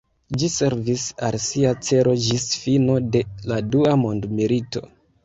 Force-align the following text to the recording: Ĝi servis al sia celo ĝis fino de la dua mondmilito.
Ĝi 0.43 0.47
servis 0.51 1.01
al 1.27 1.35
sia 1.47 1.73
celo 1.87 2.15
ĝis 2.29 2.45
fino 2.63 2.97
de 3.17 3.21
la 3.53 3.61
dua 3.77 3.93
mondmilito. 4.05 4.85